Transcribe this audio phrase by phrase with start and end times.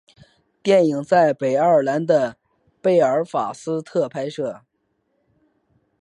[0.63, 2.35] 电影在北爱尔兰的
[2.81, 4.63] 贝尔法斯特拍摄。